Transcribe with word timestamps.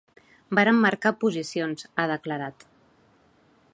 Vàrem 0.59 0.79
marcar 0.85 1.11
posicions, 1.23 1.85
ha 2.01 2.07
declarat. 2.13 2.67